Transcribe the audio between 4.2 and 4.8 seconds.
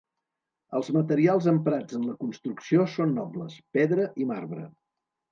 i marbre.